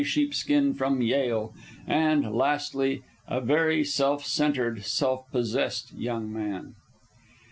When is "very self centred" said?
3.39-4.83